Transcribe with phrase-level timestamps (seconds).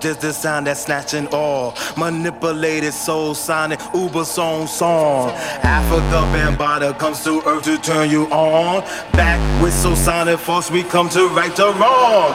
[0.00, 1.74] There's the sound that's snatching all.
[1.96, 5.30] Manipulated soul sonic, uber song song.
[5.60, 8.82] Afrika Bambaataa comes to earth to turn you on.
[9.12, 12.34] Back with so sonic force, we come to right the wrong.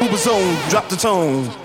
[0.00, 1.61] Uberzone, drop the tone.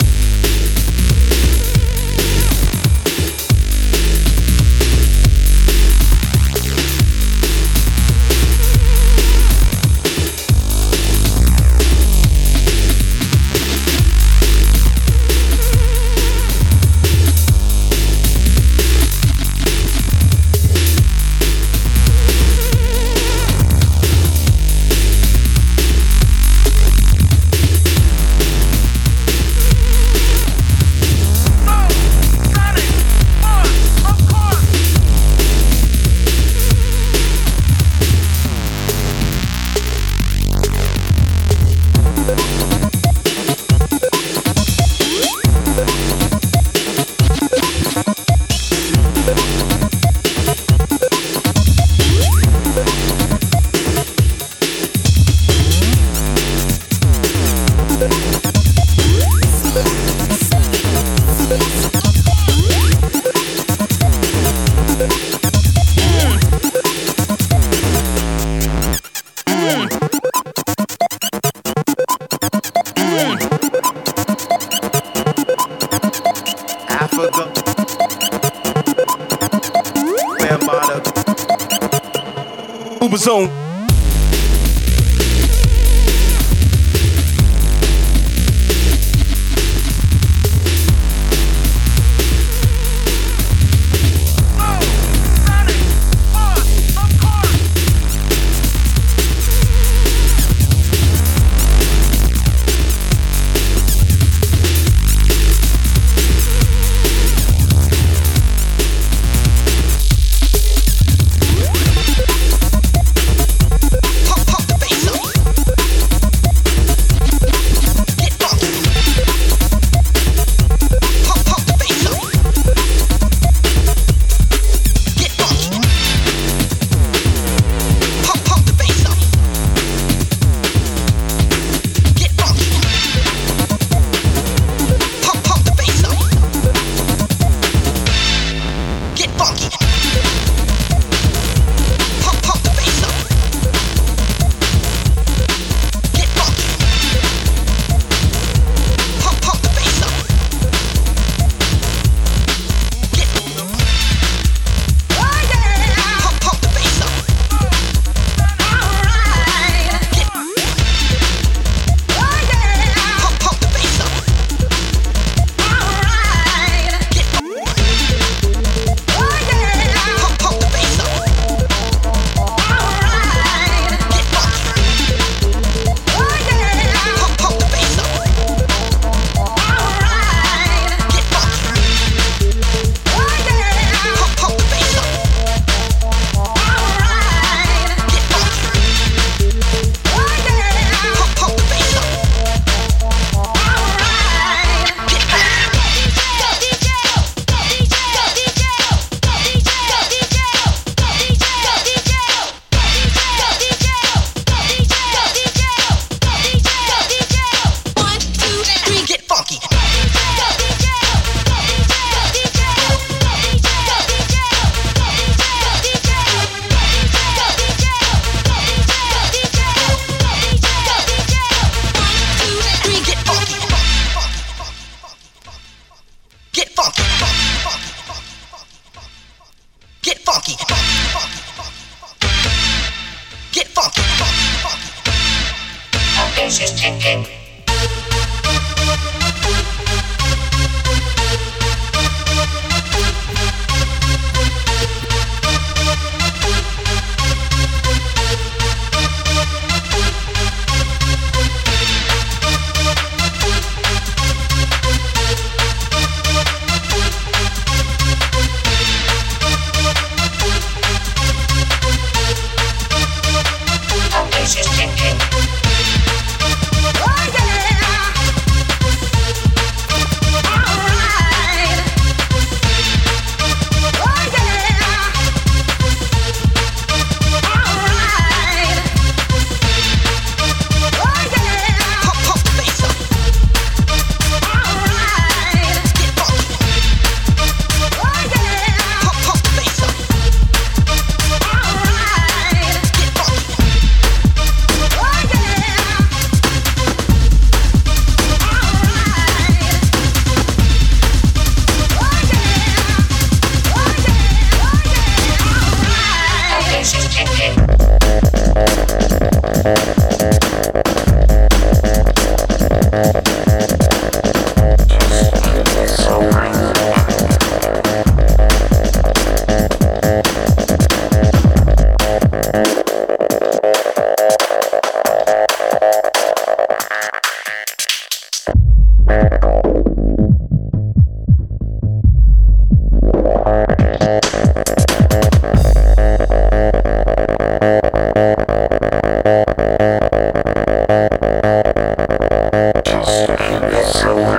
[344.08, 344.37] for one.